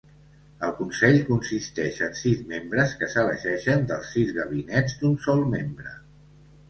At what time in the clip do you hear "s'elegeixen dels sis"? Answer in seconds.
3.17-4.33